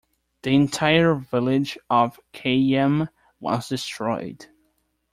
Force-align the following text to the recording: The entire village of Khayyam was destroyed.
The 0.41 0.55
entire 0.55 1.13
village 1.13 1.77
of 1.87 2.19
Khayyam 2.33 3.09
was 3.39 3.69
destroyed. 3.69 4.47